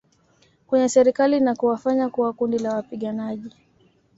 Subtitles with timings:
[0.67, 3.51] kwenye Serikali na kuwafanya kuwa kundi la wapiganaji